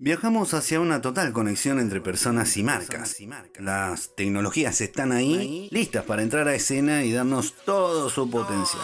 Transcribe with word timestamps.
Viajamos 0.00 0.54
hacia 0.54 0.78
una 0.78 1.00
total 1.00 1.32
conexión 1.32 1.80
entre 1.80 2.00
personas 2.00 2.56
y 2.56 2.62
marcas. 2.62 3.16
Las 3.58 4.14
tecnologías 4.14 4.80
están 4.80 5.10
ahí, 5.10 5.68
listas 5.72 6.04
para 6.04 6.22
entrar 6.22 6.46
a 6.46 6.54
escena 6.54 7.02
y 7.02 7.12
darnos 7.12 7.52
todo 7.64 8.08
su 8.08 8.30
potencial. 8.30 8.80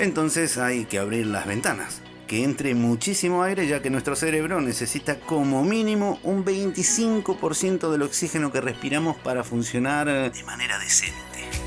Entonces 0.00 0.58
hay 0.58 0.86
que 0.86 0.98
abrir 0.98 1.28
las 1.28 1.46
ventanas, 1.46 2.02
que 2.26 2.42
entre 2.42 2.74
muchísimo 2.74 3.44
aire 3.44 3.68
ya 3.68 3.80
que 3.80 3.90
nuestro 3.90 4.16
cerebro 4.16 4.60
necesita 4.60 5.20
como 5.20 5.62
mínimo 5.62 6.18
un 6.24 6.44
25% 6.44 7.88
del 7.88 8.02
oxígeno 8.02 8.50
que 8.50 8.60
respiramos 8.60 9.14
para 9.18 9.44
funcionar 9.44 10.32
de 10.32 10.42
manera 10.42 10.76
decente. 10.80 11.65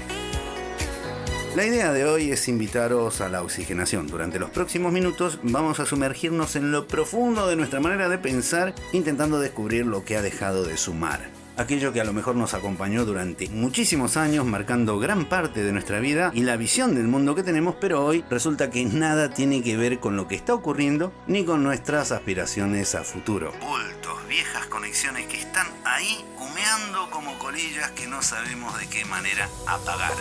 La 1.56 1.66
idea 1.66 1.92
de 1.92 2.06
hoy 2.06 2.32
es 2.32 2.48
invitaros 2.48 3.22
a 3.22 3.30
la 3.30 3.42
oxigenación. 3.42 4.06
Durante 4.06 4.38
los 4.38 4.52
próximos 4.52 4.94
minutos 4.94 5.40
vamos 5.42 5.80
a 5.80 5.86
sumergirnos 5.88 6.56
en 6.56 6.72
lo 6.72 6.88
profundo 6.88 7.48
de 7.48 7.56
nuestra 7.56 7.80
manera 7.80 8.08
de 8.08 8.20
pensar, 8.20 8.76
intentando 8.94 9.40
descubrir 9.40 9.88
lo 9.88 10.06
que 10.06 10.16
ha 10.16 10.22
dejado 10.22 10.64
de 10.64 10.78
sumar. 10.78 11.32
Aquello 11.58 11.92
que 11.92 12.00
a 12.00 12.06
lo 12.06 12.14
mejor 12.14 12.36
nos 12.36 12.54
acompañó 12.54 13.04
durante 13.04 13.50
muchísimos 13.50 14.16
años, 14.16 14.46
marcando 14.46 15.00
gran 15.00 15.26
parte 15.26 15.64
de 15.64 15.74
nuestra 15.74 16.00
vida 16.00 16.32
y 16.36 16.44
la 16.44 16.56
visión 16.56 16.94
del 16.94 17.08
mundo 17.08 17.34
que 17.34 17.44
tenemos, 17.44 17.76
pero 17.82 18.06
hoy 18.06 18.24
resulta 18.30 18.70
que 18.70 18.86
nada 18.86 19.32
tiene 19.32 19.64
que 19.64 19.76
ver 19.76 20.00
con 20.00 20.16
lo 20.16 20.28
que 20.28 20.36
está 20.36 20.54
ocurriendo 20.54 21.12
ni 21.28 21.44
con 21.44 21.64
nuestras 21.64 22.12
aspiraciones 22.12 22.94
a 22.94 23.04
futuro. 23.04 23.52
Bultos, 23.60 24.28
viejas 24.30 24.68
conexiones 24.68 25.26
que 25.26 25.40
están 25.40 25.68
ahí 25.84 26.24
humeando 26.40 27.10
como 27.10 27.38
colillas 27.40 27.92
que 27.92 28.08
no 28.08 28.22
sabemos 28.22 28.80
de 28.80 28.88
qué 28.88 29.04
manera 29.04 29.50
apagar. 29.68 30.14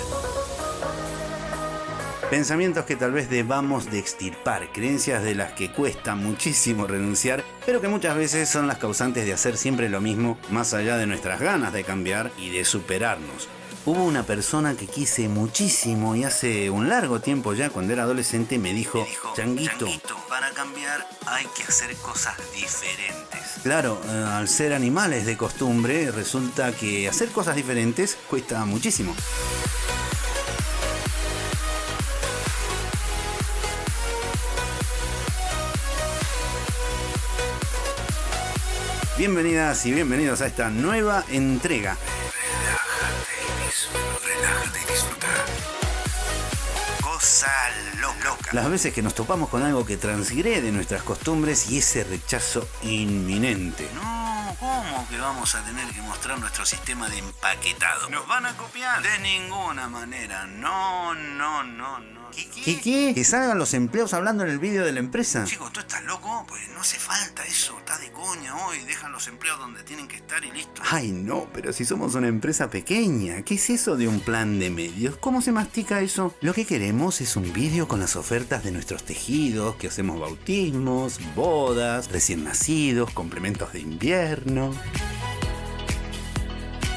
Pensamientos 2.30 2.84
que 2.84 2.95
tal 2.95 3.12
vez 3.12 3.30
debamos 3.30 3.91
de 3.91 3.98
extirpar, 3.98 4.70
creencias 4.70 5.23
de 5.23 5.34
las 5.34 5.52
que 5.52 5.73
cuesta 5.73 6.14
muchísimo 6.14 6.86
renunciar, 6.86 7.42
pero 7.64 7.80
que 7.80 7.88
muchas 7.88 8.14
veces 8.16 8.50
son 8.50 8.66
las 8.66 8.77
causantes 8.77 9.25
de 9.25 9.33
hacer 9.33 9.56
siempre 9.56 9.89
lo 9.89 10.02
mismo, 10.02 10.39
más 10.50 10.75
allá 10.75 10.98
de 10.98 11.06
nuestras 11.06 11.41
ganas 11.41 11.72
de 11.72 11.84
cambiar 11.84 12.30
y 12.36 12.50
de 12.50 12.67
superarnos. 12.67 13.48
Hubo 13.86 14.05
una 14.05 14.25
persona 14.25 14.75
que 14.75 14.86
quise 14.86 15.27
muchísimo 15.30 16.17
y 16.17 16.25
hace 16.25 16.69
un 16.69 16.91
largo 16.91 17.20
tiempo 17.20 17.55
ya, 17.55 17.70
cuando 17.70 17.94
era 17.94 18.02
adolescente, 18.02 18.58
me 18.58 18.74
dijo, 18.74 19.06
changuito, 19.34 19.89
para 20.28 20.50
cambiar 20.50 21.08
hay 21.24 21.47
que 21.56 21.62
hacer 21.62 21.97
cosas 21.97 22.36
diferentes. 22.55 23.41
Claro, 23.62 23.98
eh, 24.06 24.24
al 24.33 24.48
ser 24.48 24.74
animales 24.74 25.24
de 25.24 25.39
costumbre, 25.39 26.11
resulta 26.11 26.72
que 26.72 27.08
hacer 27.08 27.30
cosas 27.30 27.56
diferentes 27.56 28.19
cuesta 28.28 28.67
muchísimo. 28.67 29.14
Bienvenidas 39.19 39.84
y 39.84 39.91
bienvenidos 39.91 40.42
a 40.42 40.47
esta 40.47 40.70
nueva 40.70 41.24
entrega. 41.28 41.97
Relájate, 42.33 43.34
relájate 44.24 44.78
y 44.78 44.92
disfruta. 44.92 45.27
Cosa 47.02 47.50
loca. 48.00 48.50
Las 48.52 48.70
veces 48.70 48.94
que 48.94 49.02
nos 49.02 49.16
topamos 49.16 49.48
con 49.48 49.64
algo 49.64 49.84
que 49.84 49.96
transgrede 49.96 50.70
nuestras 50.70 51.02
costumbres 51.02 51.69
y 51.69 51.78
ese 51.78 52.05
rechazo 52.05 52.69
inminente. 52.83 53.91
No, 53.96 54.56
¿cómo 54.61 55.08
que 55.08 55.19
vamos 55.19 55.52
a 55.56 55.64
tener 55.64 55.89
que 55.89 56.00
mostrar 56.02 56.39
nuestro 56.39 56.64
sistema 56.64 57.08
de 57.08 57.19
empaquetado? 57.19 58.08
¿Nos 58.11 58.24
van 58.28 58.46
a 58.46 58.56
copiar? 58.56 59.02
De 59.02 59.19
ninguna 59.19 59.89
manera. 59.89 60.46
No, 60.46 61.12
no, 61.16 61.64
no, 61.64 61.98
no. 61.98 62.17
¿Qué, 62.64 62.80
qué? 62.80 63.12
¿Que 63.14 63.24
salgan 63.24 63.58
los 63.58 63.74
empleados 63.74 64.14
hablando 64.14 64.44
en 64.44 64.50
el 64.50 64.58
vídeo 64.58 64.84
de 64.84 64.92
la 64.92 65.00
empresa? 65.00 65.44
Chicos, 65.44 65.72
¿tú 65.72 65.80
estás 65.80 66.02
loco? 66.04 66.44
Pues 66.48 66.68
no 66.74 66.80
hace 66.80 66.98
falta 66.98 67.44
eso. 67.44 67.78
Está 67.78 67.98
de 67.98 68.10
coña 68.12 68.54
hoy. 68.66 68.78
Dejan 68.84 69.12
los 69.12 69.26
empleados 69.28 69.60
donde 69.60 69.82
tienen 69.82 70.08
que 70.08 70.16
estar 70.16 70.44
y 70.44 70.50
listo. 70.50 70.82
Ay, 70.90 71.12
no, 71.12 71.48
pero 71.52 71.72
si 71.72 71.84
somos 71.84 72.14
una 72.14 72.28
empresa 72.28 72.70
pequeña. 72.70 73.42
¿Qué 73.42 73.55
es 73.55 73.70
eso 73.70 73.96
de 73.96 74.08
un 74.08 74.20
plan 74.20 74.58
de 74.58 74.70
medios? 74.70 75.17
¿Cómo 75.17 75.42
se 75.42 75.52
mastica 75.52 76.00
eso? 76.00 76.34
Lo 76.40 76.55
que 76.55 76.67
queremos 76.67 77.20
es 77.20 77.36
un 77.36 77.52
vídeo 77.52 77.88
con 77.88 78.00
las 78.00 78.17
ofertas 78.17 78.64
de 78.64 78.72
nuestros 78.72 79.05
tejidos, 79.05 79.77
que 79.77 79.88
hacemos 79.88 80.20
bautismos, 80.20 81.20
bodas, 81.34 82.11
recién 82.11 82.44
nacidos, 82.44 83.11
complementos 83.12 83.72
de 83.72 83.80
invierno. 83.80 84.74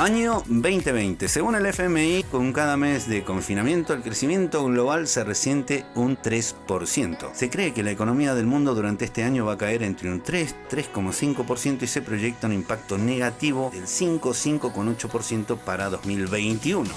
Año 0.02 0.42
2020. 0.48 1.30
Según 1.30 1.54
el 1.54 1.68
FMI, 1.68 2.24
con 2.24 2.54
cada 2.54 2.76
mes 2.76 3.08
de 3.08 3.24
confinamiento, 3.24 3.94
el 3.94 4.02
crecimiento 4.02 4.66
global 4.66 5.08
se 5.08 5.24
resiente 5.24 5.86
un 5.94 6.18
3%. 6.18 7.30
Se 7.36 7.52
cree 7.52 7.72
que 7.72 7.84
la 7.84 7.92
economía 7.92 8.34
del 8.34 8.48
mundo 8.48 8.74
durante 8.74 9.06
este 9.06 9.24
año 9.24 9.46
va 9.46 9.54
a 9.54 9.58
caer 9.60 9.84
entre 9.84 10.12
un 10.12 10.24
3, 10.24 10.56
3,5% 10.72 11.84
y 11.84 11.88
se 11.88 12.02
proyecta 12.02 12.48
un 12.48 12.54
impacto 12.54 12.98
negativo 12.98 13.70
del 13.72 13.88
5, 13.88 14.32
5,8% 14.32 15.60
para 15.60 15.92
2021. 15.92 16.90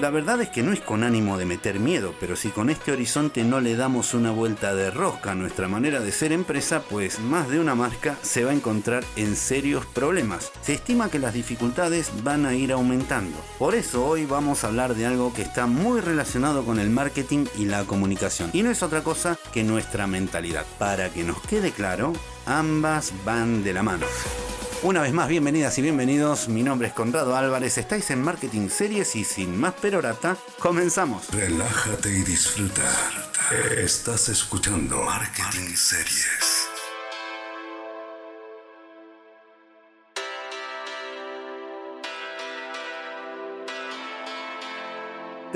La 0.00 0.10
verdad 0.10 0.42
es 0.42 0.50
que 0.50 0.62
no 0.62 0.72
es 0.72 0.80
con 0.80 1.02
ánimo 1.02 1.38
de 1.38 1.46
meter 1.46 1.80
miedo, 1.80 2.14
pero 2.20 2.36
si 2.36 2.50
con 2.50 2.68
este 2.68 2.92
horizonte 2.92 3.44
no 3.44 3.60
le 3.60 3.76
damos 3.76 4.12
una 4.12 4.30
vuelta 4.30 4.74
de 4.74 4.90
rosca 4.90 5.32
a 5.32 5.34
nuestra 5.34 5.68
manera 5.68 6.00
de 6.00 6.12
ser 6.12 6.32
empresa, 6.32 6.82
pues 6.82 7.18
más 7.18 7.48
de 7.48 7.60
una 7.60 7.74
marca 7.74 8.18
se 8.20 8.44
va 8.44 8.50
a 8.50 8.54
encontrar 8.54 9.04
en 9.16 9.34
serios 9.36 9.86
problemas. 9.86 10.52
Se 10.60 10.74
estima 10.74 11.08
que 11.08 11.18
las 11.18 11.32
dificultades 11.32 12.10
van 12.22 12.44
a 12.44 12.54
ir 12.54 12.72
aumentando. 12.72 13.38
Por 13.58 13.74
eso 13.74 14.04
hoy 14.04 14.26
vamos 14.26 14.64
a 14.64 14.66
hablar 14.66 14.94
de 14.94 15.06
algo 15.06 15.32
que 15.32 15.42
está 15.42 15.66
muy 15.66 16.00
relacionado 16.00 16.62
con 16.66 16.78
el 16.78 16.90
marketing 16.90 17.46
y 17.58 17.64
la 17.64 17.84
comunicación. 17.84 18.50
Y 18.52 18.62
no 18.62 18.70
es 18.70 18.82
otra 18.82 19.02
cosa 19.02 19.38
que 19.50 19.64
nuestra 19.64 20.06
mentalidad. 20.06 20.66
Para 20.78 21.08
que 21.08 21.24
nos 21.24 21.40
quede 21.40 21.70
claro, 21.70 22.12
ambas 22.44 23.14
van 23.24 23.64
de 23.64 23.72
la 23.72 23.82
mano. 23.82 24.04
Una 24.82 25.00
vez 25.00 25.12
más, 25.12 25.28
bienvenidas 25.28 25.78
y 25.78 25.82
bienvenidos. 25.82 26.48
Mi 26.48 26.62
nombre 26.62 26.88
es 26.88 26.94
Conrado 26.94 27.34
Álvarez. 27.34 27.78
Estáis 27.78 28.10
en 28.10 28.22
Marketing 28.22 28.68
Series 28.68 29.16
y 29.16 29.24
sin 29.24 29.58
más 29.58 29.74
perorata, 29.74 30.36
comenzamos. 30.58 31.28
Relájate 31.30 32.10
y 32.10 32.22
disfruta. 32.22 32.82
Estás 33.78 34.28
escuchando 34.28 35.02
Marketing 35.02 35.74
Series. 35.74 36.55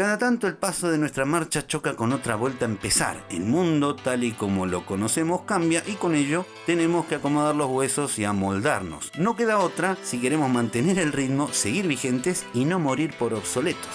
Cada 0.01 0.17
tanto 0.17 0.47
el 0.47 0.55
paso 0.55 0.91
de 0.91 0.97
nuestra 0.97 1.27
marcha 1.27 1.67
choca 1.67 1.95
con 1.95 2.15
otra 2.15 2.35
vuelta 2.35 2.65
a 2.65 2.71
empezar. 2.71 3.23
El 3.29 3.43
mundo 3.43 3.95
tal 3.95 4.25
y 4.25 4.33
como 4.33 4.65
lo 4.65 4.87
conocemos 4.87 5.43
cambia 5.43 5.83
y 5.87 5.93
con 5.93 6.15
ello 6.15 6.47
tenemos 6.65 7.05
que 7.05 7.17
acomodar 7.17 7.55
los 7.55 7.69
huesos 7.69 8.19
y 8.19 8.25
amoldarnos. 8.25 9.13
No 9.19 9.37
queda 9.37 9.59
otra 9.59 9.99
si 10.03 10.19
queremos 10.19 10.49
mantener 10.49 10.99
el 10.99 11.13
ritmo, 11.13 11.49
seguir 11.53 11.87
vigentes 11.87 12.47
y 12.55 12.65
no 12.65 12.79
morir 12.79 13.15
por 13.19 13.35
obsoletos. 13.35 13.91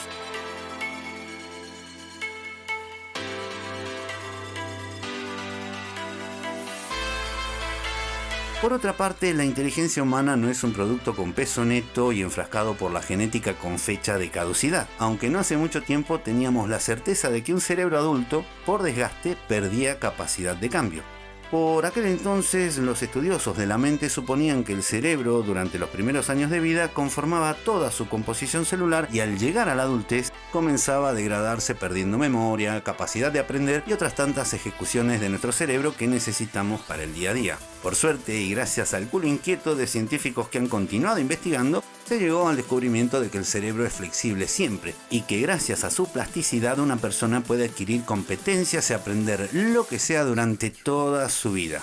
Por 8.66 8.74
otra 8.74 8.98
parte, 8.98 9.32
la 9.36 9.46
inteligencia 9.46 10.02
humana 10.02 10.36
no 10.36 10.50
es 10.50 10.64
un 10.64 10.74
producto 10.74 11.16
con 11.16 11.34
peso 11.34 11.64
neto 11.66 12.12
y 12.12 12.24
enfrascado 12.24 12.74
por 12.74 12.90
la 12.90 13.04
genética 13.04 13.54
con 13.54 13.78
fecha 13.78 14.18
de 14.18 14.32
caducidad, 14.32 14.88
aunque 14.98 15.30
no 15.30 15.38
hace 15.38 15.56
mucho 15.56 15.84
tiempo 15.84 16.20
teníamos 16.20 16.68
la 16.68 16.80
certeza 16.80 17.30
de 17.30 17.44
que 17.44 17.54
un 17.54 17.62
cerebro 17.62 18.00
adulto, 18.00 18.44
por 18.66 18.82
desgaste, 18.82 19.38
perdía 19.48 20.00
capacidad 20.00 20.56
de 20.56 20.70
cambio. 20.70 21.15
Por 21.52 21.86
aquel 21.86 22.08
entonces, 22.08 22.80
los 22.80 23.04
estudiosos 23.04 23.56
de 23.56 23.68
la 23.68 23.78
mente 23.78 24.10
suponían 24.10 24.64
que 24.64 24.74
el 24.74 24.82
cerebro 24.82 25.44
durante 25.44 25.78
los 25.78 25.90
primeros 25.90 26.32
años 26.32 26.50
de 26.50 26.60
vida 26.60 26.90
conformaba 26.90 27.54
toda 27.54 27.92
su 27.92 28.10
composición 28.10 28.66
celular 28.66 29.08
y 29.12 29.20
al 29.20 29.38
llegar 29.38 29.70
a 29.70 29.76
la 29.76 29.84
adultez 29.84 30.34
comenzaba 30.52 31.10
a 31.10 31.14
degradarse 31.14 31.76
perdiendo 31.76 32.18
memoria, 32.18 32.84
capacidad 32.84 33.32
de 33.32 33.40
aprender 33.40 33.84
y 33.86 33.94
otras 33.94 34.16
tantas 34.16 34.54
ejecuciones 34.54 35.22
de 35.22 35.30
nuestro 35.30 35.52
cerebro 35.52 35.96
que 35.96 36.08
necesitamos 36.08 36.82
para 36.82 37.04
el 37.04 37.14
día 37.14 37.30
a 37.30 37.36
día. 37.36 37.58
Por 37.84 37.96
suerte 37.96 38.36
y 38.36 38.50
gracias 38.50 38.96
al 38.96 39.08
culo 39.08 39.28
inquieto 39.28 39.76
de 39.76 39.86
científicos 39.86 40.50
que 40.50 40.58
han 40.58 40.68
continuado 40.68 41.20
investigando, 41.20 41.84
se 42.06 42.20
llegó 42.20 42.48
al 42.48 42.56
descubrimiento 42.56 43.20
de 43.20 43.30
que 43.30 43.40
el 43.40 43.46
cerebro 43.46 43.86
es 43.86 43.94
flexible 43.94 44.48
siempre 44.48 44.94
y 45.10 45.22
que 45.22 45.42
gracias 45.42 45.84
a 45.84 45.90
su 45.90 46.08
plasticidad 46.08 46.80
una 46.80 46.98
persona 46.98 47.42
puede 47.42 47.66
adquirir 47.66 48.04
competencias 48.04 48.90
y 48.90 48.94
aprender 48.94 49.50
lo 49.54 49.88
que 49.88 49.98
sea 49.98 50.24
durante 50.24 50.70
toda 50.70 51.30
su 51.30 51.54
vida. 51.54 51.82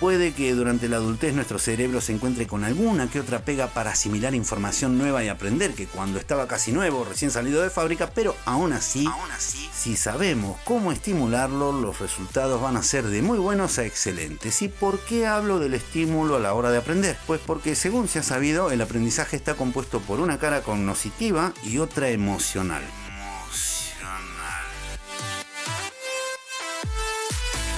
Puede 0.00 0.34
que 0.34 0.52
durante 0.52 0.90
la 0.90 0.96
adultez 0.96 1.34
nuestro 1.34 1.58
cerebro 1.58 2.02
se 2.02 2.12
encuentre 2.12 2.46
con 2.46 2.62
alguna 2.62 3.08
que 3.08 3.20
otra 3.20 3.42
pega 3.42 3.68
para 3.68 3.92
asimilar 3.92 4.34
información 4.34 4.98
nueva 4.98 5.24
y 5.24 5.28
aprender 5.28 5.72
que 5.72 5.86
cuando 5.86 6.18
estaba 6.18 6.46
casi 6.46 6.72
nuevo, 6.72 7.06
recién 7.06 7.30
salido 7.30 7.62
de 7.62 7.70
fábrica, 7.70 8.10
pero 8.14 8.36
aún 8.44 8.74
así, 8.74 9.06
aún 9.06 9.30
así, 9.30 9.63
si 9.84 9.96
sabemos 9.96 10.56
cómo 10.64 10.92
estimularlo, 10.92 11.70
los 11.70 12.00
resultados 12.00 12.58
van 12.58 12.78
a 12.78 12.82
ser 12.82 13.04
de 13.04 13.20
muy 13.20 13.36
buenos 13.36 13.78
a 13.78 13.84
excelentes. 13.84 14.62
¿Y 14.62 14.68
por 14.68 14.98
qué 15.00 15.26
hablo 15.26 15.58
del 15.58 15.74
estímulo 15.74 16.36
a 16.36 16.40
la 16.40 16.54
hora 16.54 16.70
de 16.70 16.78
aprender? 16.78 17.18
Pues 17.26 17.38
porque 17.44 17.74
según 17.74 18.08
se 18.08 18.20
ha 18.20 18.22
sabido, 18.22 18.70
el 18.70 18.80
aprendizaje 18.80 19.36
está 19.36 19.56
compuesto 19.56 20.00
por 20.00 20.20
una 20.20 20.38
cara 20.38 20.62
cognitiva 20.62 21.52
y 21.62 21.80
otra 21.80 22.08
emocional. 22.08 22.82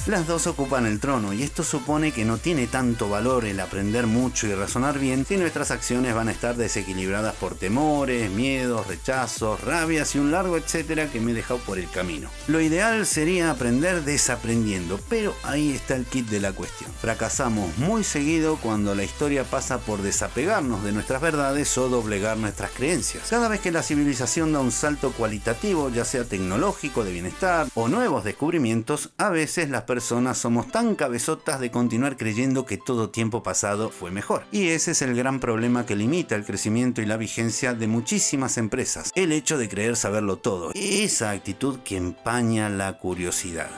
Las 0.06 0.28
dos 0.28 0.46
ocupan 0.46 0.86
el 0.86 1.00
trono 1.00 1.32
y 1.32 1.42
esto 1.42 1.64
supone 1.64 2.12
que 2.12 2.24
no 2.24 2.38
tiene 2.38 2.68
tanto 2.68 3.08
valor 3.08 3.44
el 3.44 3.58
aprender 3.58 4.06
mucho 4.06 4.46
y 4.46 4.54
razonar 4.54 5.00
bien 5.00 5.26
si 5.26 5.36
nuestras 5.36 5.72
acciones 5.72 6.14
van 6.14 6.28
a 6.28 6.30
estar 6.30 6.54
desequilibradas 6.54 7.34
por 7.34 7.56
temores, 7.56 8.30
miedos, 8.30 8.86
rechazos, 8.86 9.60
rabias 9.62 10.14
y 10.14 10.20
un 10.20 10.30
largo 10.30 10.58
etcétera 10.58 11.10
que 11.10 11.18
me 11.18 11.32
he 11.32 11.34
dejado 11.34 11.58
por 11.58 11.80
el 11.80 11.90
camino. 11.90 12.30
Lo 12.46 12.60
ideal 12.60 13.04
sería 13.04 13.50
aprender 13.50 14.04
desaprendiendo, 14.04 15.00
pero 15.08 15.34
ahí 15.42 15.72
está 15.72 15.96
el 15.96 16.04
kit 16.04 16.28
de 16.28 16.38
la 16.38 16.52
cuestión. 16.52 16.92
Fracasamos 17.00 17.76
muy 17.78 18.04
seguido 18.04 18.58
cuando 18.62 18.94
la 18.94 19.02
historia 19.02 19.42
pasa 19.42 19.78
por 19.78 20.02
desapegarnos 20.02 20.84
de 20.84 20.92
nuestras 20.92 21.20
verdades 21.20 21.76
o 21.78 21.88
doblegar 21.88 22.36
nuestras 22.36 22.70
creencias. 22.70 23.28
Cada 23.28 23.48
vez 23.48 23.58
que 23.58 23.72
la 23.72 23.82
civilización 23.82 24.52
da 24.52 24.60
un 24.60 24.70
salto 24.70 25.10
cualitativo, 25.10 25.90
ya 25.90 26.04
sea 26.04 26.22
tecnológico, 26.22 27.02
de 27.02 27.10
bienestar 27.10 27.66
o 27.74 27.88
nuevos 27.88 28.22
descubrimientos, 28.22 29.10
a 29.18 29.30
veces 29.30 29.68
las 29.68 29.82
personas 29.82 29.95
somos 30.34 30.70
tan 30.70 30.94
cabezotas 30.94 31.60
de 31.60 31.70
continuar 31.70 32.16
creyendo 32.16 32.66
que 32.66 32.76
todo 32.78 33.10
tiempo 33.10 33.42
pasado 33.42 33.90
fue 33.90 34.10
mejor. 34.10 34.44
Y 34.52 34.68
ese 34.68 34.92
es 34.92 35.02
el 35.02 35.14
gran 35.14 35.40
problema 35.40 35.86
que 35.86 35.96
limita 35.96 36.34
el 36.34 36.44
crecimiento 36.44 37.02
y 37.02 37.06
la 37.06 37.16
vigencia 37.16 37.74
de 37.74 37.86
muchísimas 37.86 38.58
empresas, 38.58 39.12
el 39.14 39.32
hecho 39.32 39.58
de 39.58 39.68
creer 39.68 39.96
saberlo 39.96 40.36
todo, 40.36 40.70
esa 40.74 41.30
actitud 41.30 41.78
que 41.84 41.96
empaña 41.96 42.68
la 42.68 42.98
curiosidad. 42.98 43.70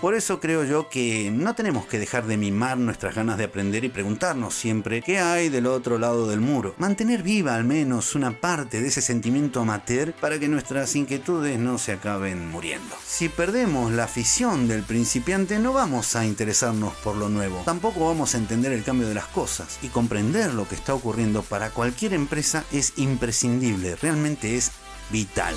Por 0.00 0.14
eso 0.14 0.40
creo 0.40 0.62
yo 0.64 0.90
que 0.90 1.30
no 1.30 1.54
tenemos 1.54 1.86
que 1.86 1.98
dejar 1.98 2.26
de 2.26 2.36
mimar 2.36 2.76
nuestras 2.76 3.14
ganas 3.14 3.38
de 3.38 3.44
aprender 3.44 3.82
y 3.82 3.88
preguntarnos 3.88 4.54
siempre 4.54 5.00
qué 5.00 5.20
hay 5.20 5.48
del 5.48 5.66
otro 5.66 5.98
lado 5.98 6.28
del 6.28 6.40
muro. 6.40 6.74
Mantener 6.76 7.22
viva 7.22 7.54
al 7.54 7.64
menos 7.64 8.14
una 8.14 8.32
parte 8.32 8.82
de 8.82 8.88
ese 8.88 9.00
sentimiento 9.00 9.60
amateur 9.60 10.12
para 10.12 10.38
que 10.38 10.48
nuestras 10.48 10.94
inquietudes 10.96 11.58
no 11.58 11.78
se 11.78 11.92
acaben 11.92 12.46
muriendo. 12.50 12.94
Si 13.06 13.30
perdemos 13.30 13.90
la 13.90 14.04
afición 14.04 14.68
del 14.68 14.82
principiante 14.82 15.58
no 15.58 15.72
vamos 15.72 16.14
a 16.14 16.26
interesarnos 16.26 16.92
por 16.96 17.16
lo 17.16 17.30
nuevo. 17.30 17.62
Tampoco 17.64 18.06
vamos 18.06 18.34
a 18.34 18.38
entender 18.38 18.72
el 18.72 18.84
cambio 18.84 19.08
de 19.08 19.14
las 19.14 19.26
cosas 19.26 19.78
y 19.80 19.88
comprender 19.88 20.52
lo 20.52 20.68
que 20.68 20.74
está 20.74 20.94
ocurriendo 20.94 21.42
para 21.42 21.70
cualquier 21.70 22.12
empresa 22.12 22.64
es 22.70 22.92
imprescindible, 22.96 23.96
realmente 23.96 24.56
es 24.56 24.72
vital. 25.10 25.54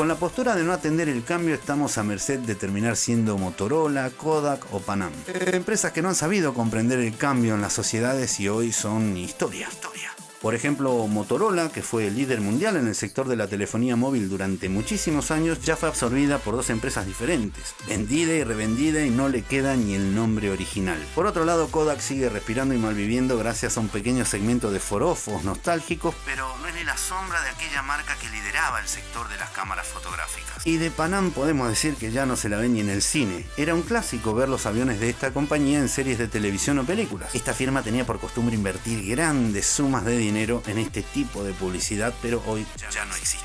Con 0.00 0.08
la 0.08 0.14
postura 0.14 0.56
de 0.56 0.64
no 0.64 0.72
atender 0.72 1.10
el 1.10 1.24
cambio 1.24 1.54
estamos 1.54 1.98
a 1.98 2.02
merced 2.02 2.38
de 2.38 2.54
terminar 2.54 2.96
siendo 2.96 3.36
Motorola, 3.36 4.08
Kodak 4.08 4.64
o 4.72 4.80
Panam. 4.80 5.12
empresas 5.26 5.92
que 5.92 6.00
no 6.00 6.08
han 6.08 6.14
sabido 6.14 6.54
comprender 6.54 7.00
el 7.00 7.14
cambio 7.18 7.54
en 7.54 7.60
las 7.60 7.74
sociedades 7.74 8.40
y 8.40 8.48
hoy 8.48 8.72
son 8.72 9.14
historia. 9.18 9.68
historia. 9.70 10.10
Por 10.40 10.54
ejemplo, 10.54 11.06
Motorola, 11.06 11.68
que 11.68 11.82
fue 11.82 12.06
el 12.06 12.16
líder 12.16 12.40
mundial 12.40 12.76
en 12.76 12.86
el 12.86 12.94
sector 12.94 13.28
de 13.28 13.36
la 13.36 13.46
telefonía 13.46 13.94
móvil 13.94 14.30
durante 14.30 14.70
muchísimos 14.70 15.30
años, 15.30 15.60
ya 15.60 15.76
fue 15.76 15.90
absorbida 15.90 16.38
por 16.38 16.56
dos 16.56 16.70
empresas 16.70 17.04
diferentes, 17.04 17.74
vendida 17.86 18.32
y 18.32 18.42
revendida 18.42 19.04
y 19.04 19.10
no 19.10 19.28
le 19.28 19.42
queda 19.42 19.76
ni 19.76 19.92
el 19.94 20.14
nombre 20.14 20.50
original. 20.50 20.98
Por 21.14 21.26
otro 21.26 21.44
lado, 21.44 21.68
Kodak 21.68 22.00
sigue 22.00 22.30
respirando 22.30 22.72
y 22.72 22.78
malviviendo 22.78 23.36
gracias 23.36 23.76
a 23.76 23.80
un 23.80 23.88
pequeño 23.88 24.24
segmento 24.24 24.70
de 24.70 24.80
forofos 24.80 25.44
nostálgicos, 25.44 26.14
pero 26.24 26.48
no 26.62 26.68
es 26.68 26.74
ni 26.74 26.84
la 26.84 26.96
sombra 26.96 27.42
de 27.42 27.50
aquella 27.50 27.82
marca 27.82 28.16
que 28.16 28.30
lideraba 28.30 28.80
el 28.80 28.88
sector 28.88 29.28
de 29.28 29.36
las 29.36 29.50
cámaras 29.50 29.88
fotográficas. 29.88 30.66
Y 30.66 30.78
de 30.78 30.90
Panam 30.90 31.32
podemos 31.32 31.68
decir 31.68 31.96
que 31.96 32.12
ya 32.12 32.24
no 32.24 32.36
se 32.36 32.48
la 32.48 32.56
ve 32.56 32.70
ni 32.70 32.80
en 32.80 32.88
el 32.88 33.02
cine. 33.02 33.44
Era 33.58 33.74
un 33.74 33.82
clásico 33.82 34.34
ver 34.34 34.48
los 34.48 34.64
aviones 34.64 35.00
de 35.00 35.10
esta 35.10 35.34
compañía 35.34 35.80
en 35.80 35.90
series 35.90 36.16
de 36.16 36.28
televisión 36.28 36.78
o 36.78 36.84
películas. 36.84 37.34
Esta 37.34 37.52
firma 37.52 37.82
tenía 37.82 38.06
por 38.06 38.18
costumbre 38.18 38.56
invertir 38.56 39.06
grandes 39.06 39.66
sumas 39.66 40.06
de 40.06 40.16
dinero 40.16 40.29
en 40.36 40.78
este 40.78 41.02
tipo 41.02 41.42
de 41.42 41.52
publicidad, 41.52 42.14
pero 42.22 42.40
hoy 42.46 42.64
ya 42.92 43.04
no 43.04 43.16
existe. 43.16 43.44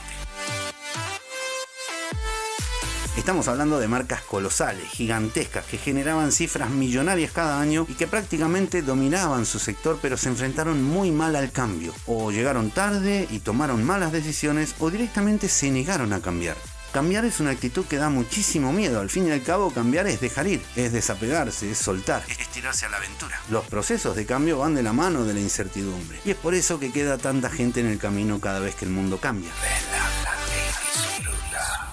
Estamos 3.17 3.47
hablando 3.47 3.79
de 3.79 3.87
marcas 3.87 4.21
colosales, 4.21 4.87
gigantescas, 4.89 5.65
que 5.65 5.79
generaban 5.79 6.31
cifras 6.31 6.69
millonarias 6.69 7.31
cada 7.31 7.59
año 7.59 7.87
y 7.89 7.93
que 7.93 8.05
prácticamente 8.05 8.83
dominaban 8.83 9.47
su 9.47 9.57
sector, 9.57 9.97
pero 9.99 10.15
se 10.15 10.29
enfrentaron 10.29 10.83
muy 10.83 11.09
mal 11.09 11.35
al 11.35 11.51
cambio. 11.51 11.93
O 12.05 12.31
llegaron 12.31 12.69
tarde 12.69 13.27
y 13.31 13.39
tomaron 13.39 13.83
malas 13.83 14.11
decisiones, 14.11 14.75
o 14.79 14.91
directamente 14.91 15.47
se 15.47 15.71
negaron 15.71 16.13
a 16.13 16.21
cambiar. 16.21 16.57
Cambiar 16.95 17.25
es 17.25 17.41
una 17.41 17.49
actitud 17.49 17.85
que 17.85 17.97
da 17.97 18.07
muchísimo 18.07 18.71
miedo. 18.71 19.01
Al 19.01 19.09
fin 19.09 19.27
y 19.27 19.31
al 19.31 19.43
cabo, 19.43 19.69
cambiar 19.69 20.07
es 20.07 20.21
dejar 20.21 20.47
ir, 20.47 20.63
es 20.77 20.93
desapegarse, 20.93 21.69
es 21.69 21.77
soltar, 21.77 22.23
es 22.29 22.39
estirarse 22.39 22.85
a 22.85 22.89
la 22.89 22.95
aventura. 22.95 23.37
Los 23.49 23.65
procesos 23.65 24.15
de 24.15 24.25
cambio 24.25 24.59
van 24.59 24.75
de 24.75 24.81
la 24.81 24.93
mano 24.93 25.25
de 25.25 25.33
la 25.33 25.41
incertidumbre. 25.41 26.21
Y 26.23 26.31
es 26.31 26.37
por 26.37 26.53
eso 26.53 26.79
que 26.79 26.93
queda 26.93 27.17
tanta 27.17 27.49
gente 27.49 27.81
en 27.81 27.87
el 27.87 27.99
camino 27.99 28.39
cada 28.39 28.61
vez 28.61 28.75
que 28.75 28.85
el 28.85 28.91
mundo 28.91 29.19
cambia. 29.19 29.49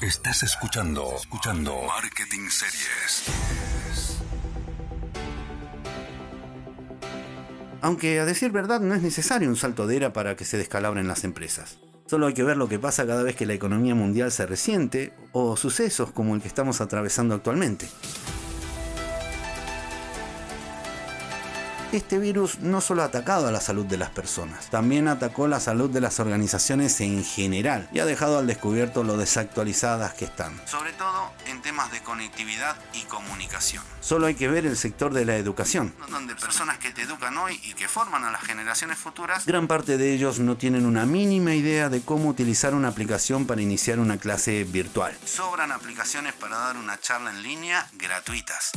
Estás 0.01 0.45
escuchando, 0.45 1.17
escuchando 1.17 1.83
Marketing 1.83 2.49
Series. 2.49 3.25
Aunque 7.81 8.21
a 8.21 8.25
decir 8.25 8.53
verdad 8.53 8.79
no 8.79 8.95
es 8.95 9.03
necesario 9.03 9.49
un 9.49 9.57
salto 9.57 9.89
de 9.89 9.97
era 9.97 10.13
para 10.13 10.37
que 10.37 10.45
se 10.45 10.59
descalabren 10.59 11.09
las 11.09 11.25
empresas. 11.25 11.79
Solo 12.13 12.27
hay 12.27 12.35
que 12.35 12.43
ver 12.43 12.59
lo 12.59 12.69
que 12.69 12.79
pasa 12.79 13.07
cada 13.07 13.23
vez 13.23 13.37
que 13.37 13.47
la 13.47 13.55
economía 13.55 13.95
mundial 13.95 14.31
se 14.31 14.45
resiente 14.45 15.15
o 15.33 15.57
sucesos 15.57 16.11
como 16.11 16.35
el 16.35 16.43
que 16.43 16.49
estamos 16.49 16.83
atravesando 16.83 17.35
actualmente. 17.35 17.89
Este 21.93 22.19
virus 22.19 22.61
no 22.61 22.81
solo 22.81 23.03
ha 23.03 23.05
atacado 23.05 23.49
a 23.49 23.53
la 23.53 23.61
salud 23.61 23.85
de 23.85 23.99
las 23.99 24.09
personas, 24.09 24.71
también 24.71 25.09
atacó 25.09 25.47
la 25.47 25.61
salud 25.61 25.91
de 25.91 26.01
las 26.01 26.21
organizaciones 26.21 26.99
en 27.03 27.23
general 27.23 27.87
y 27.93 27.99
ha 27.99 28.07
dejado 28.07 28.39
al 28.39 28.47
descubierto 28.47 29.05
lo 29.05 29.19
desactualizadas 29.19 30.15
que 30.15 30.25
están, 30.25 30.59
sobre 30.67 30.95
todo 30.95 31.31
en 31.49 31.61
temas 31.61 31.93
de 31.93 32.03
conectividad 32.03 32.77
y 32.95 33.03
comunicación. 33.03 33.85
Solo 34.01 34.25
hay 34.25 34.35
que 34.35 34.49
ver 34.49 34.65
el 34.65 34.79
sector 34.79 35.13
de 35.13 35.27
la 35.27 35.37
educación, 35.37 35.95
donde 36.09 36.35
personas 36.35 36.79
que 36.79 36.93
te 36.93 37.03
educan 37.03 37.37
hoy 37.37 37.61
y 37.63 37.75
que 37.75 37.89
forman 37.89 38.25
a 38.25 38.31
las 38.31 38.41
generaciones 38.41 38.97
futuras, 38.97 39.45
gran 39.45 39.69
parte 39.69 39.99
de 39.99 40.15
ellos 40.15 40.39
no 40.39 40.57
tienen 40.57 40.87
una 40.87 41.05
mínima 41.05 41.55
idea 41.55 41.91
de 41.91 42.01
cómo 42.01 42.31
utilizar 42.31 42.73
una 42.73 42.89
aplicación 42.89 43.47
para 43.47 43.61
iniciar 43.61 43.99
una 43.99 44.17
clase 44.17 44.65
virtual. 44.65 45.15
Sobran 45.27 45.71
aplicaciones 45.73 46.33
para 46.33 46.57
dar 46.57 46.79
una 46.79 46.99
charla 46.99 47.33
en 47.33 47.43
línea 47.43 47.87
gratuitas. 47.99 48.73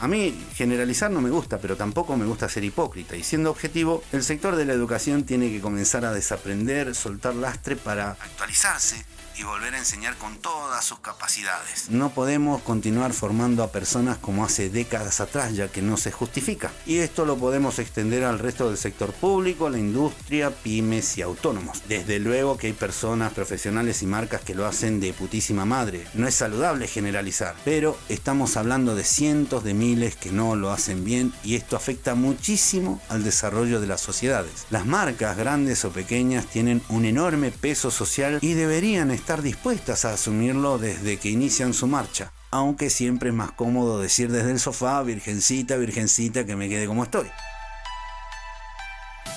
A 0.00 0.06
mí 0.06 0.32
generalizar 0.54 1.10
no 1.10 1.20
me 1.20 1.30
gusta, 1.30 1.58
pero 1.58 1.76
tampoco 1.76 2.16
me 2.16 2.24
gusta 2.24 2.48
ser 2.48 2.62
hipócrita. 2.62 3.16
Y 3.16 3.24
siendo 3.24 3.50
objetivo, 3.50 4.02
el 4.12 4.22
sector 4.22 4.54
de 4.54 4.64
la 4.64 4.72
educación 4.72 5.24
tiene 5.24 5.50
que 5.50 5.60
comenzar 5.60 6.04
a 6.04 6.12
desaprender, 6.12 6.94
soltar 6.94 7.34
lastre 7.34 7.74
para 7.74 8.12
actualizarse, 8.12 9.04
y 9.38 9.44
volver 9.44 9.74
a 9.74 9.78
enseñar 9.78 10.16
con 10.16 10.36
todas 10.38 10.84
sus 10.84 10.98
capacidades. 10.98 11.90
No 11.90 12.10
podemos 12.10 12.60
continuar 12.62 13.12
formando 13.12 13.62
a 13.62 13.70
personas 13.70 14.18
como 14.18 14.44
hace 14.44 14.68
décadas 14.68 15.20
atrás, 15.20 15.54
ya 15.54 15.68
que 15.68 15.80
no 15.80 15.96
se 15.96 16.10
justifica. 16.10 16.72
Y 16.86 16.98
esto 16.98 17.24
lo 17.24 17.36
podemos 17.36 17.78
extender 17.78 18.24
al 18.24 18.40
resto 18.40 18.68
del 18.68 18.76
sector 18.76 19.12
público, 19.12 19.70
la 19.70 19.78
industria, 19.78 20.50
pymes 20.50 21.18
y 21.18 21.22
autónomos. 21.22 21.82
Desde 21.88 22.18
luego 22.18 22.56
que 22.56 22.68
hay 22.68 22.72
personas 22.72 23.32
profesionales 23.32 24.02
y 24.02 24.06
marcas 24.06 24.40
que 24.40 24.56
lo 24.56 24.66
hacen 24.66 24.98
de 24.98 25.12
putísima 25.12 25.64
madre. 25.64 26.04
No 26.14 26.26
es 26.26 26.34
saludable 26.34 26.88
generalizar, 26.88 27.54
pero 27.64 27.96
estamos 28.08 28.56
hablando 28.56 28.96
de 28.96 29.04
cientos 29.04 29.62
de 29.62 29.74
miles 29.74 29.87
que 29.96 30.30
no 30.30 30.54
lo 30.54 30.70
hacen 30.70 31.02
bien 31.02 31.32
y 31.42 31.54
esto 31.54 31.74
afecta 31.74 32.14
muchísimo 32.14 33.00
al 33.08 33.24
desarrollo 33.24 33.80
de 33.80 33.86
las 33.86 34.02
sociedades. 34.02 34.66
Las 34.70 34.84
marcas 34.84 35.36
grandes 35.36 35.84
o 35.86 35.90
pequeñas 35.90 36.46
tienen 36.46 36.82
un 36.90 37.06
enorme 37.06 37.50
peso 37.50 37.90
social 37.90 38.38
y 38.42 38.52
deberían 38.52 39.10
estar 39.10 39.40
dispuestas 39.40 40.04
a 40.04 40.12
asumirlo 40.12 40.78
desde 40.78 41.16
que 41.16 41.30
inician 41.30 41.72
su 41.72 41.86
marcha, 41.86 42.32
aunque 42.50 42.90
siempre 42.90 43.30
es 43.30 43.34
más 43.34 43.52
cómodo 43.52 43.98
decir 43.98 44.30
desde 44.30 44.50
el 44.50 44.60
sofá, 44.60 45.02
virgencita, 45.02 45.76
virgencita, 45.76 46.44
que 46.44 46.56
me 46.56 46.68
quede 46.68 46.86
como 46.86 47.04
estoy. 47.04 47.28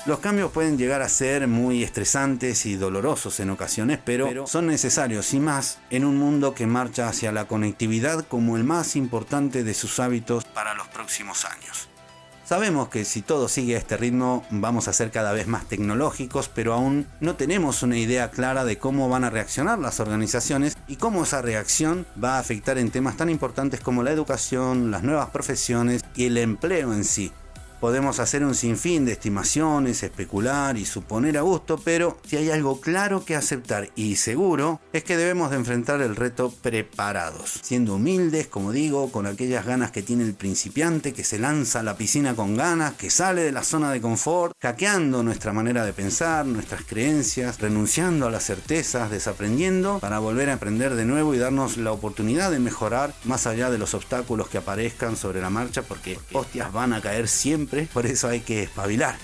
Los 0.04 0.18
cambios 0.18 0.50
pueden 0.50 0.78
llegar 0.78 1.00
a 1.00 1.08
ser 1.08 1.46
muy 1.46 1.84
estresantes 1.84 2.66
y 2.66 2.74
dolorosos 2.74 3.38
en 3.38 3.50
ocasiones, 3.50 4.00
pero, 4.04 4.48
son 4.48 4.66
necesarios 4.66 5.32
y 5.32 5.38
más 5.38 5.78
en 5.90 6.04
un 6.04 6.16
mundo 6.16 6.54
que 6.56 6.66
marcha 6.66 7.06
hacia 7.06 7.30
la 7.30 7.44
conectividad 7.44 8.24
como 8.26 8.56
el 8.56 8.64
más 8.64 8.96
importante 8.96 9.62
de 9.62 9.74
sus 9.74 10.00
hábitos 10.00 10.44
para 10.44 10.74
los 10.74 10.88
próximos 10.88 11.44
años. 11.44 11.88
Sabemos 12.44 12.88
que 12.88 13.04
si 13.04 13.22
todo 13.22 13.48
sigue 13.48 13.76
a 13.76 13.78
este 13.78 13.96
ritmo 13.96 14.44
vamos 14.50 14.88
a 14.88 14.92
ser 14.92 15.12
cada 15.12 15.32
vez 15.32 15.46
más 15.46 15.66
tecnológicos, 15.66 16.48
pero 16.48 16.74
aún 16.74 17.06
no 17.20 17.36
tenemos 17.36 17.84
una 17.84 17.96
idea 17.96 18.32
clara 18.32 18.64
de 18.64 18.78
cómo 18.78 19.08
van 19.08 19.22
a 19.22 19.30
reaccionar 19.30 19.78
las 19.78 20.00
organizaciones 20.00 20.76
y 20.88 20.96
cómo 20.96 21.22
esa 21.22 21.42
reacción 21.42 22.06
va 22.22 22.38
a 22.38 22.40
afectar 22.40 22.76
en 22.76 22.90
temas 22.90 23.16
tan 23.16 23.30
importantes 23.30 23.78
como 23.78 24.02
la 24.02 24.10
educación, 24.10 24.90
las 24.90 25.04
nuevas 25.04 25.30
profesiones 25.30 26.04
y 26.16 26.26
el 26.26 26.38
empleo 26.38 26.92
en 26.92 27.04
sí. 27.04 27.32
Podemos 27.82 28.20
hacer 28.20 28.44
un 28.44 28.54
sinfín 28.54 29.04
de 29.04 29.10
estimaciones, 29.10 30.04
especular 30.04 30.78
y 30.78 30.84
suponer 30.84 31.36
a 31.36 31.40
gusto, 31.40 31.80
pero 31.82 32.16
si 32.24 32.36
hay 32.36 32.48
algo 32.48 32.80
claro 32.80 33.24
que 33.24 33.34
aceptar 33.34 33.90
y 33.96 34.14
seguro 34.14 34.80
es 34.92 35.02
que 35.02 35.16
debemos 35.16 35.50
de 35.50 35.56
enfrentar 35.56 36.00
el 36.00 36.14
reto 36.14 36.54
preparados, 36.62 37.58
siendo 37.64 37.96
humildes, 37.96 38.46
como 38.46 38.70
digo, 38.70 39.10
con 39.10 39.26
aquellas 39.26 39.66
ganas 39.66 39.90
que 39.90 40.00
tiene 40.00 40.22
el 40.22 40.34
principiante 40.34 41.12
que 41.12 41.24
se 41.24 41.40
lanza 41.40 41.80
a 41.80 41.82
la 41.82 41.96
piscina 41.96 42.36
con 42.36 42.56
ganas, 42.56 42.92
que 42.92 43.10
sale 43.10 43.42
de 43.42 43.50
la 43.50 43.64
zona 43.64 43.90
de 43.90 44.00
confort, 44.00 44.54
hackeando 44.62 45.24
nuestra 45.24 45.52
manera 45.52 45.84
de 45.84 45.92
pensar, 45.92 46.46
nuestras 46.46 46.84
creencias, 46.84 47.58
renunciando 47.58 48.28
a 48.28 48.30
las 48.30 48.44
certezas, 48.44 49.10
desaprendiendo 49.10 49.98
para 49.98 50.20
volver 50.20 50.50
a 50.50 50.54
aprender 50.54 50.94
de 50.94 51.04
nuevo 51.04 51.34
y 51.34 51.38
darnos 51.38 51.78
la 51.78 51.90
oportunidad 51.90 52.52
de 52.52 52.60
mejorar 52.60 53.12
más 53.24 53.48
allá 53.48 53.70
de 53.70 53.78
los 53.78 53.94
obstáculos 53.94 54.48
que 54.48 54.58
aparezcan 54.58 55.16
sobre 55.16 55.40
la 55.40 55.50
marcha, 55.50 55.82
porque 55.82 56.16
hostias 56.32 56.72
van 56.72 56.92
a 56.92 57.00
caer 57.00 57.26
por 57.92 58.06
eso 58.06 58.28
hay 58.28 58.40
que 58.40 58.62
espabilar. 58.62 59.16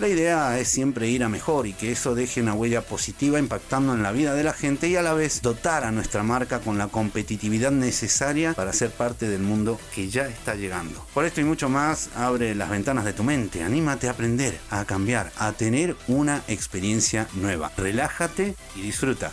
La 0.00 0.08
idea 0.08 0.58
es 0.58 0.68
siempre 0.68 1.08
ir 1.08 1.22
a 1.22 1.28
mejor 1.28 1.66
y 1.66 1.74
que 1.74 1.92
eso 1.92 2.14
deje 2.14 2.40
una 2.40 2.54
huella 2.54 2.80
positiva 2.80 3.38
impactando 3.38 3.92
en 3.92 4.02
la 4.02 4.12
vida 4.12 4.32
de 4.32 4.42
la 4.42 4.54
gente 4.54 4.88
y 4.88 4.96
a 4.96 5.02
la 5.02 5.12
vez 5.12 5.42
dotar 5.42 5.84
a 5.84 5.92
nuestra 5.92 6.22
marca 6.22 6.60
con 6.60 6.78
la 6.78 6.88
competitividad 6.88 7.70
necesaria 7.70 8.54
para 8.54 8.72
ser 8.72 8.92
parte 8.92 9.28
del 9.28 9.42
mundo 9.42 9.78
que 9.94 10.08
ya 10.08 10.26
está 10.26 10.54
llegando. 10.54 11.06
Por 11.12 11.26
esto 11.26 11.42
y 11.42 11.44
mucho 11.44 11.68
más, 11.68 12.08
abre 12.16 12.54
las 12.54 12.70
ventanas 12.70 13.04
de 13.04 13.12
tu 13.12 13.24
mente, 13.24 13.62
anímate 13.62 14.08
a 14.08 14.12
aprender, 14.12 14.58
a 14.70 14.86
cambiar, 14.86 15.32
a 15.36 15.52
tener 15.52 15.94
una 16.08 16.42
experiencia 16.48 17.28
nueva. 17.34 17.70
Relájate 17.76 18.54
y 18.76 18.80
disfruta. 18.80 19.32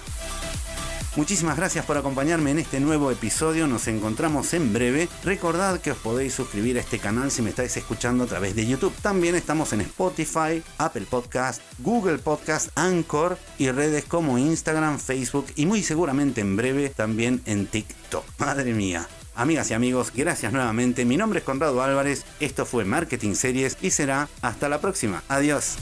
Muchísimas 1.17 1.57
gracias 1.57 1.83
por 1.83 1.97
acompañarme 1.97 2.51
en 2.51 2.59
este 2.59 2.79
nuevo 2.79 3.09
episodio. 3.09 3.65
Nos 3.65 3.88
encontramos 3.88 4.53
en 4.53 4.71
breve. 4.71 5.09
Recordad 5.24 5.81
que 5.81 5.89
os 5.89 5.97
podéis 5.97 6.36
suscribir 6.36 6.77
a 6.77 6.81
este 6.81 7.00
canal 7.00 7.31
si 7.31 7.41
me 7.41 7.50
estáis 7.50 7.75
escuchando 7.75 8.25
a 8.25 8.27
través 8.27 8.55
de 8.55 8.67
YouTube. 8.67 8.93
También 9.01 9.33
estamos 9.33 9.74
en 9.74 9.81
Spotify, 9.81 10.62
Apple 10.77 11.07
Podcast, 11.09 11.63
Google 11.79 12.19
Podcast, 12.19 12.69
Anchor 12.75 13.39
y 13.57 13.71
redes 13.71 14.05
como 14.05 14.38
Instagram, 14.38 15.00
Facebook 15.00 15.47
y 15.55 15.65
muy 15.65 15.81
seguramente 15.81 16.41
en 16.41 16.55
breve 16.55 16.89
también 16.89 17.41
en 17.47 17.65
TikTok. 17.65 18.24
Madre 18.38 18.75
mía. 18.75 19.07
Amigas 19.33 19.71
y 19.71 19.74
amigos, 19.74 20.12
gracias 20.15 20.53
nuevamente. 20.53 21.03
Mi 21.03 21.17
nombre 21.17 21.39
es 21.39 21.45
Conrado 21.45 21.81
Álvarez. 21.81 22.25
Esto 22.39 22.63
fue 22.63 22.86
Marketing 22.86 23.33
Series 23.33 23.75
y 23.81 23.89
será 23.89 24.29
hasta 24.43 24.69
la 24.69 24.79
próxima. 24.79 25.24
Adiós. 25.29 25.77